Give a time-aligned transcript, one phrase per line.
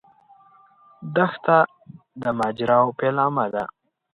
[1.15, 1.57] دښته
[2.21, 3.63] د ماجراوو پیلامه ده.